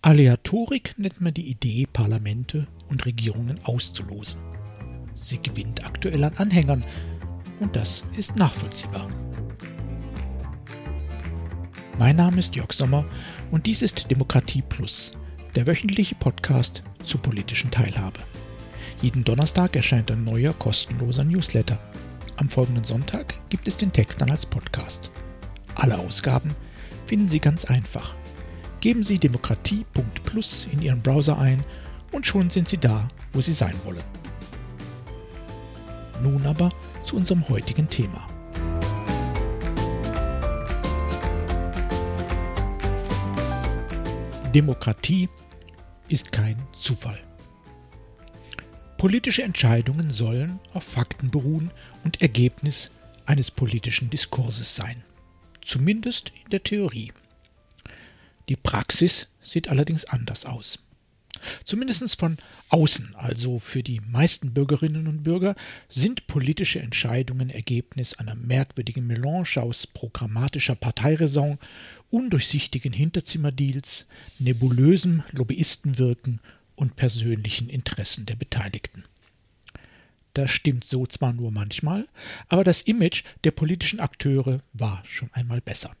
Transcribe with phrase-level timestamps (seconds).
[0.00, 4.40] Aleatorik nennt man die Idee, Parlamente und Regierungen auszulosen.
[5.16, 6.84] Sie gewinnt aktuell an Anhängern
[7.58, 9.08] und das ist nachvollziehbar.
[11.98, 13.04] Mein Name ist Jörg Sommer
[13.50, 15.10] und dies ist Demokratie Plus,
[15.56, 18.20] der wöchentliche Podcast zur politischen Teilhabe.
[19.02, 21.78] Jeden Donnerstag erscheint ein neuer kostenloser Newsletter.
[22.36, 25.10] Am folgenden Sonntag gibt es den Text dann als Podcast.
[25.74, 26.54] Alle Ausgaben
[27.06, 28.14] finden Sie ganz einfach.
[28.80, 31.64] Geben Sie demokratie.plus in Ihren Browser ein
[32.12, 34.04] und schon sind Sie da, wo Sie sein wollen.
[36.22, 36.70] Nun aber
[37.02, 38.26] zu unserem heutigen Thema.
[44.54, 45.28] Demokratie
[46.08, 47.20] ist kein Zufall.
[48.96, 51.70] Politische Entscheidungen sollen auf Fakten beruhen
[52.04, 52.90] und Ergebnis
[53.26, 55.04] eines politischen Diskurses sein.
[55.60, 57.12] Zumindest in der Theorie.
[58.48, 60.78] Die Praxis sieht allerdings anders aus.
[61.64, 62.36] Zumindest von
[62.70, 65.54] außen, also für die meisten Bürgerinnen und Bürger,
[65.88, 71.58] sind politische Entscheidungen Ergebnis einer merkwürdigen Melange aus programmatischer Parteiräson,
[72.10, 74.06] undurchsichtigen Hinterzimmerdeals,
[74.38, 76.40] nebulösem Lobbyistenwirken
[76.74, 79.04] und persönlichen Interessen der Beteiligten.
[80.34, 82.06] Das stimmt so zwar nur manchmal,
[82.48, 85.94] aber das Image der politischen Akteure war schon einmal besser.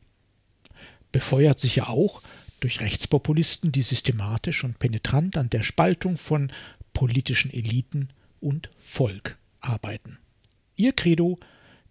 [1.10, 2.22] Befeuert sicher auch
[2.60, 6.52] durch Rechtspopulisten, die systematisch und penetrant an der Spaltung von
[6.92, 8.08] politischen Eliten
[8.40, 10.18] und Volk arbeiten.
[10.76, 11.38] Ihr Credo,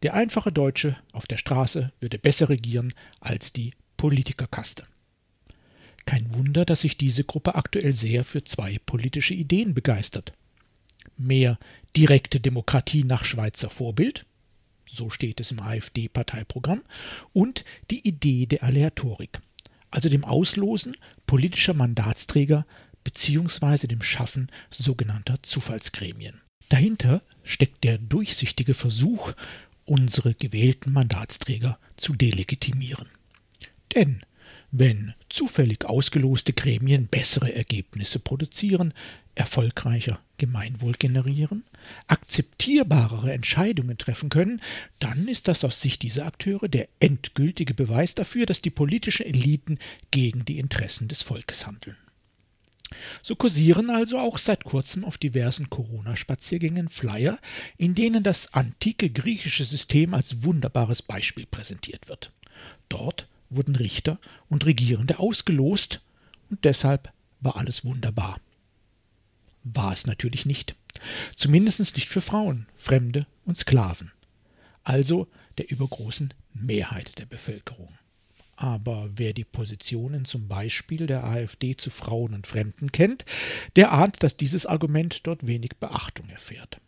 [0.03, 4.83] der einfache Deutsche auf der Straße würde besser regieren als die Politikerkaste.
[6.05, 10.33] Kein Wunder, dass sich diese Gruppe aktuell sehr für zwei politische Ideen begeistert.
[11.17, 11.57] Mehr
[11.95, 14.25] direkte Demokratie nach Schweizer Vorbild,
[14.89, 16.83] so steht es im AfD-Parteiprogramm,
[17.33, 19.41] und die Idee der Aleatorik
[19.97, 20.95] also dem Auslosen
[21.25, 22.67] politischer Mandatsträger
[23.03, 23.87] bzw.
[23.87, 26.39] dem Schaffen sogenannter Zufallsgremien.
[26.69, 29.33] Dahinter steckt der durchsichtige Versuch,
[29.85, 33.07] unsere gewählten Mandatsträger zu delegitimieren.
[33.95, 34.19] Denn
[34.71, 38.93] wenn zufällig ausgeloste Gremien bessere Ergebnisse produzieren,
[39.35, 41.63] erfolgreicher Gemeinwohl generieren,
[42.07, 44.61] akzeptierbarere Entscheidungen treffen können,
[44.99, 49.79] dann ist das aus Sicht dieser Akteure der endgültige Beweis dafür, dass die politischen Eliten
[50.11, 51.97] gegen die Interessen des Volkes handeln.
[53.21, 57.39] So kursieren also auch seit kurzem auf diversen Corona-Spaziergängen Flyer,
[57.77, 62.31] in denen das antike griechische System als wunderbares Beispiel präsentiert wird.
[62.89, 64.19] Dort wurden Richter
[64.49, 66.01] und Regierende ausgelost,
[66.49, 68.39] und deshalb war alles wunderbar.
[69.63, 70.75] War es natürlich nicht.
[71.35, 74.11] Zumindest nicht für Frauen, Fremde und Sklaven.
[74.83, 75.27] Also
[75.57, 77.89] der übergroßen Mehrheit der Bevölkerung.
[78.55, 83.25] Aber wer die Positionen zum Beispiel der AfD zu Frauen und Fremden kennt,
[83.75, 86.79] der ahnt, dass dieses Argument dort wenig Beachtung erfährt.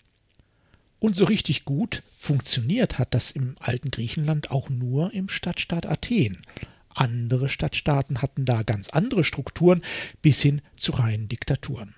[1.00, 6.42] Und so richtig gut funktioniert hat das im alten Griechenland auch nur im Stadtstaat Athen.
[6.90, 9.82] Andere Stadtstaaten hatten da ganz andere Strukturen
[10.22, 11.96] bis hin zu reinen Diktaturen.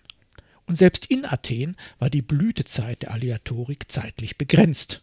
[0.67, 5.01] Und selbst in Athen war die Blütezeit der Aleatorik zeitlich begrenzt.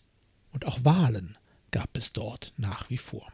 [0.53, 1.37] Und auch Wahlen
[1.72, 3.32] gab es dort nach wie vor.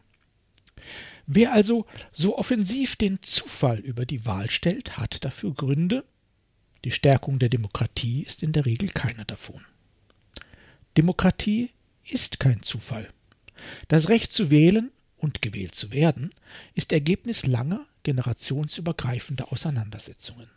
[1.27, 6.05] Wer also so offensiv den Zufall über die Wahl stellt, hat dafür Gründe.
[6.85, 9.65] Die Stärkung der Demokratie ist in der Regel keiner davon.
[10.97, 11.71] Demokratie
[12.09, 13.09] ist kein Zufall.
[13.89, 16.31] Das Recht zu wählen und gewählt zu werden
[16.75, 20.49] ist Ergebnis langer, generationsübergreifender Auseinandersetzungen.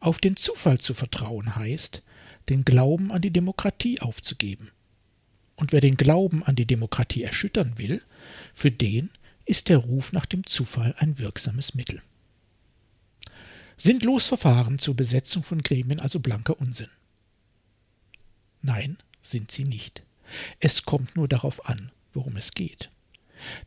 [0.00, 2.02] Auf den Zufall zu vertrauen heißt,
[2.48, 4.70] den Glauben an die Demokratie aufzugeben.
[5.54, 8.02] Und wer den Glauben an die Demokratie erschüttern will,
[8.52, 9.10] für den
[9.44, 12.02] ist der Ruf nach dem Zufall ein wirksames Mittel.
[13.76, 16.90] Sind Losverfahren zur Besetzung von Gremien also blanker Unsinn?
[18.60, 20.02] Nein, sind sie nicht.
[20.60, 22.90] Es kommt nur darauf an, worum es geht.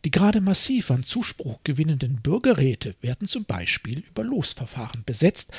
[0.03, 5.51] Die gerade massiv an Zuspruch gewinnenden Bürgerräte werden zum Beispiel über Losverfahren besetzt,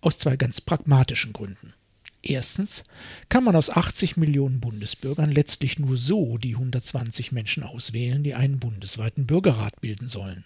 [0.00, 1.74] aus zwei ganz pragmatischen Gründen.
[2.22, 2.84] Erstens
[3.28, 8.58] kann man aus 80 Millionen Bundesbürgern letztlich nur so die 120 Menschen auswählen, die einen
[8.58, 10.44] bundesweiten Bürgerrat bilden sollen.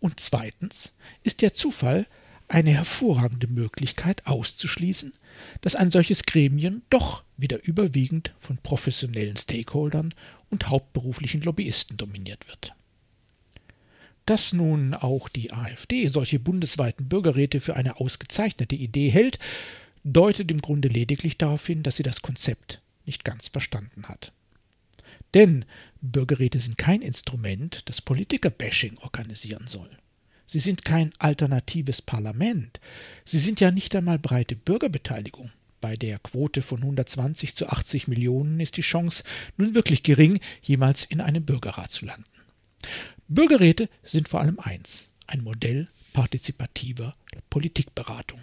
[0.00, 0.92] Und zweitens
[1.22, 2.06] ist der Zufall
[2.48, 5.12] eine hervorragende Möglichkeit auszuschließen,
[5.60, 10.14] dass ein solches Gremium doch wieder überwiegend von professionellen Stakeholdern
[10.50, 12.74] und hauptberuflichen Lobbyisten dominiert wird.
[14.26, 19.38] Dass nun auch die AfD solche bundesweiten Bürgerräte für eine ausgezeichnete Idee hält,
[20.04, 24.32] deutet im Grunde lediglich darauf hin, dass sie das Konzept nicht ganz verstanden hat.
[25.34, 25.64] Denn
[26.00, 29.90] Bürgerräte sind kein Instrument, das Politiker-Bashing organisieren soll.
[30.46, 32.80] Sie sind kein alternatives Parlament.
[33.24, 35.50] Sie sind ja nicht einmal breite Bürgerbeteiligung.
[35.80, 39.24] Bei der Quote von 120 zu 80 Millionen ist die Chance
[39.56, 42.24] nun wirklich gering, jemals in einem Bürgerrat zu landen.
[43.28, 47.14] Bürgerräte sind vor allem eins, ein Modell partizipativer
[47.50, 48.42] Politikberatung.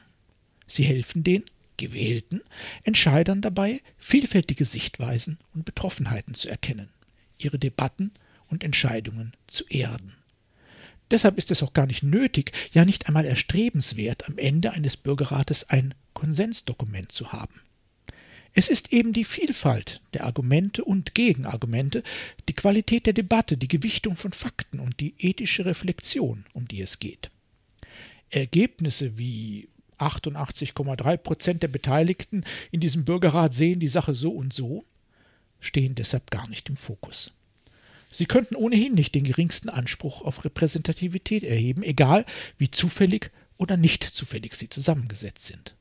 [0.68, 1.44] Sie helfen den
[1.77, 2.42] gewählten
[2.83, 6.89] Entscheidern dabei, vielfältige Sichtweisen und Betroffenheiten zu erkennen,
[7.38, 8.12] ihre Debatten
[8.48, 10.13] und Entscheidungen zu erden.
[11.12, 15.69] Deshalb ist es auch gar nicht nötig, ja nicht einmal erstrebenswert, am Ende eines Bürgerrates
[15.69, 17.62] ein Konsensdokument zu haben.
[18.54, 22.04] Es ist eben die Vielfalt der Argumente und Gegenargumente,
[22.50, 27.00] die Qualität der Debatte, die Gewichtung von Fakten und die ethische Reflexion, um die es
[27.00, 27.30] geht.
[28.30, 29.69] Ergebnisse wie
[30.00, 34.84] 88,3 Prozent der Beteiligten in diesem Bürgerrat sehen die Sache so und so,
[35.60, 37.34] stehen deshalb gar nicht im Fokus.
[38.12, 42.25] Sie könnten ohnehin nicht den geringsten Anspruch auf Repräsentativität erheben, egal
[42.58, 45.75] wie zufällig oder nicht zufällig sie zusammengesetzt sind.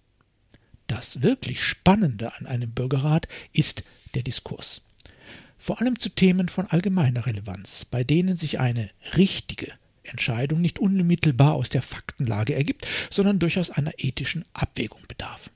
[0.87, 3.83] Das wirklich Spannende an einem Bürgerrat ist
[4.15, 4.83] der Diskurs.
[5.59, 9.73] Vor allem zu Themen von allgemeiner Relevanz, bei denen sich eine richtige
[10.03, 15.51] Entscheidung nicht unmittelbar aus der Faktenlage ergibt, sondern durchaus einer ethischen Abwägung bedarf.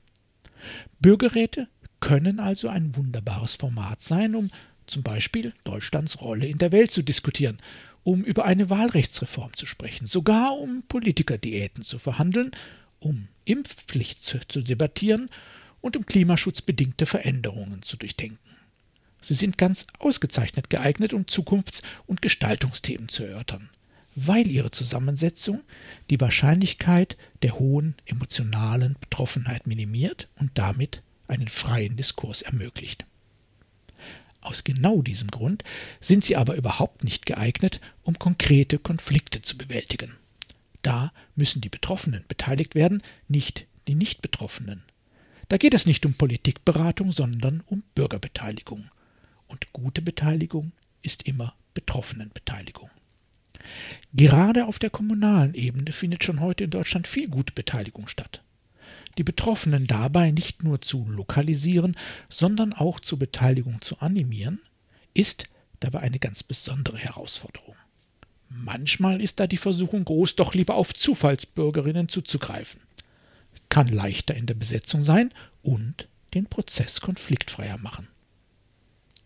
[0.99, 1.67] Bürgerräte
[1.99, 4.51] können also ein wunderbares Format sein, um
[4.87, 7.57] zum Beispiel Deutschlands Rolle in der Welt zu diskutieren,
[8.03, 12.51] um über eine Wahlrechtsreform zu sprechen, sogar um Politikerdiäten zu verhandeln,
[12.99, 15.29] um Impfpflicht zu, zu debattieren
[15.81, 18.39] und um klimaschutzbedingte Veränderungen zu durchdenken.
[19.21, 23.69] Sie sind ganz ausgezeichnet geeignet, um Zukunfts- und Gestaltungsthemen zu erörtern,
[24.15, 25.61] weil ihre Zusammensetzung
[26.11, 33.05] die Wahrscheinlichkeit der hohen emotionalen Betroffenheit minimiert und damit einen freien Diskurs ermöglicht.
[34.45, 35.63] Aus genau diesem Grund
[35.99, 40.13] sind sie aber überhaupt nicht geeignet, um konkrete Konflikte zu bewältigen.
[40.83, 44.83] Da müssen die Betroffenen beteiligt werden, nicht die Nicht-Betroffenen.
[45.49, 48.91] Da geht es nicht um Politikberatung, sondern um Bürgerbeteiligung.
[49.47, 52.91] Und gute Beteiligung ist immer Betroffenenbeteiligung.
[54.13, 58.43] Gerade auf der kommunalen Ebene findet schon heute in Deutschland viel gute Beteiligung statt
[59.17, 61.95] die Betroffenen dabei nicht nur zu lokalisieren,
[62.29, 64.59] sondern auch zur Beteiligung zu animieren,
[65.13, 65.45] ist
[65.79, 67.75] dabei eine ganz besondere Herausforderung.
[68.49, 72.81] Manchmal ist da die Versuchung groß, doch lieber auf Zufallsbürgerinnen zuzugreifen.
[73.69, 78.07] Kann leichter in der Besetzung sein und den Prozess konfliktfreier machen.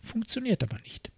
[0.02, 1.12] Funktioniert aber nicht.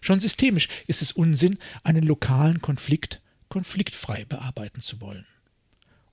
[0.00, 5.26] Schon systemisch ist es Unsinn, einen lokalen Konflikt konfliktfrei bearbeiten zu wollen.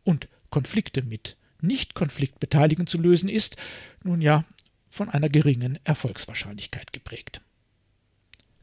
[0.03, 3.55] Und Konflikte mit nicht Konfliktbeteiligen zu lösen ist,
[4.03, 4.45] nun ja,
[4.89, 7.41] von einer geringen Erfolgswahrscheinlichkeit geprägt.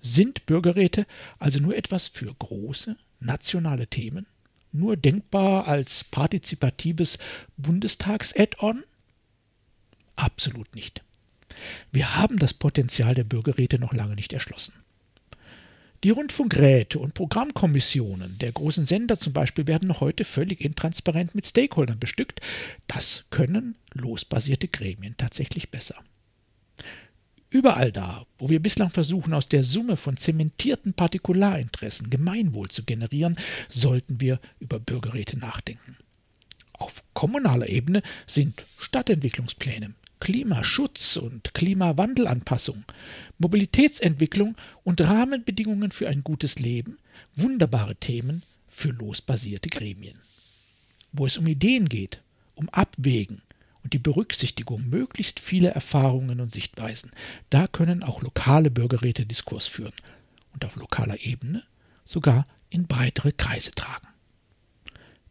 [0.01, 1.07] Sind Bürgerräte
[1.39, 4.27] also nur etwas für große nationale Themen?
[4.71, 7.19] Nur denkbar als partizipatives
[7.57, 8.85] Bundestags-Add-on?
[10.17, 11.03] Absolut nicht.
[11.93, 14.75] Wir haben das Potenzial der Bürgerräte noch lange nicht erschlossen.
[16.05, 21.99] Die Rundfunkräte und Programmkommissionen der großen Sender zum Beispiel werden heute völlig intransparent mit Stakeholdern
[21.99, 22.43] bestückt.
[22.87, 25.97] Das können losbasierte Gremien tatsächlich besser.
[27.49, 33.39] Überall da, wo wir bislang versuchen, aus der Summe von zementierten Partikularinteressen Gemeinwohl zu generieren,
[33.71, 35.97] sollten wir über Bürgerräte nachdenken.
[36.75, 42.87] Auf kommunaler Ebene sind Stadtentwicklungspläne, Klimaschutz und Klimawandelanpassung,
[43.37, 46.97] Mobilitätsentwicklung und Rahmenbedingungen für ein gutes Leben
[47.37, 50.19] wunderbare Themen für losbasierte Gremien.
[51.13, 52.23] Wo es um Ideen geht,
[52.55, 53.43] um Abwägen
[53.83, 57.11] und die Berücksichtigung möglichst vieler Erfahrungen und Sichtweisen,
[57.51, 59.93] da können auch lokale Bürgerräte Diskurs führen
[60.55, 61.65] und auf lokaler Ebene
[62.07, 64.09] sogar in breitere Kreise tragen.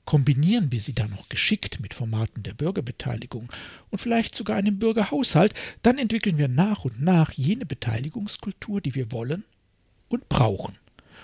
[0.05, 3.49] Kombinieren wir sie dann noch geschickt mit Formaten der Bürgerbeteiligung
[3.89, 9.11] und vielleicht sogar einem Bürgerhaushalt, dann entwickeln wir nach und nach jene Beteiligungskultur, die wir
[9.13, 9.45] wollen
[10.09, 10.77] und brauchen,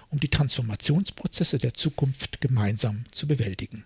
[0.10, 3.84] um die Transformationsprozesse der Zukunft gemeinsam zu bewältigen.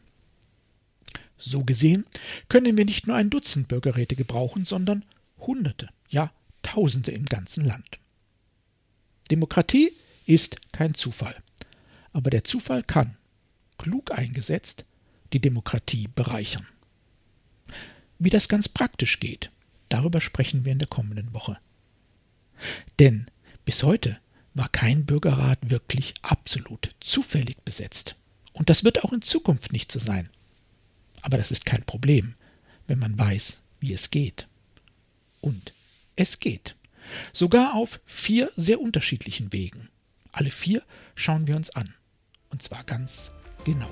[1.37, 2.05] So gesehen
[2.47, 5.03] können wir nicht nur ein Dutzend Bürgerräte gebrauchen, sondern
[5.39, 6.31] Hunderte, ja
[6.61, 7.99] Tausende im ganzen Land.
[9.29, 9.91] Demokratie
[10.25, 11.35] ist kein Zufall,
[12.13, 13.17] aber der Zufall kann
[13.83, 14.85] klug eingesetzt,
[15.33, 16.65] die Demokratie bereichern.
[18.17, 19.51] Wie das ganz praktisch geht,
[19.89, 21.57] darüber sprechen wir in der kommenden Woche.
[22.99, 23.25] Denn
[23.65, 24.17] bis heute
[24.53, 28.15] war kein Bürgerrat wirklich absolut zufällig besetzt.
[28.53, 30.29] Und das wird auch in Zukunft nicht so sein.
[31.21, 32.35] Aber das ist kein Problem,
[32.87, 34.47] wenn man weiß, wie es geht.
[35.41, 35.73] Und
[36.15, 36.77] es geht.
[37.33, 39.89] Sogar auf vier sehr unterschiedlichen Wegen.
[40.31, 40.83] Alle vier
[41.15, 41.93] schauen wir uns an.
[42.49, 43.31] Und zwar ganz
[43.65, 43.89] genau.